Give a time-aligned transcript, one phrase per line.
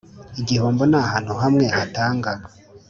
[0.41, 2.31] igihombo ni ahantu hamwe hatanga